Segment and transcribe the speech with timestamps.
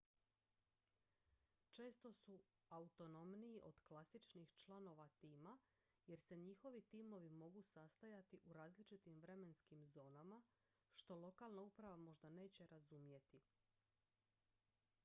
[1.71, 5.57] često su autonomniji od klasičnih članova tima
[6.07, 10.41] jer se njihovi timovi mogu sastajati u različitim vremenskim zonama
[10.95, 13.41] što lokalna uprava možda neće razumjeti